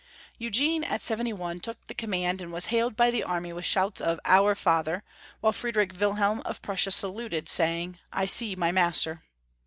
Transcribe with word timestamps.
Eugene, 0.39 0.83
at 0.83 0.99
seventy 0.99 1.31
one, 1.31 1.59
took 1.59 1.77
the 1.85 1.93
command, 1.93 2.41
and 2.41 2.51
was 2.51 2.65
hailed 2.73 2.95
by 2.95 3.11
the 3.11 3.23
army 3.23 3.53
with 3.53 3.65
shouts 3.67 4.01
of," 4.01 4.19
Our 4.25 4.55
father," 4.55 5.03
while 5.41 5.53
Friedrich 5.53 5.91
Wilhelm 5.99 6.39
of 6.39 6.59
Prussia 6.63 6.89
saluted, 6.89 7.47
saying, 7.47 7.99
"I 8.11 8.25
see 8.25 8.55
my 8.55 8.71
master." 8.71 9.21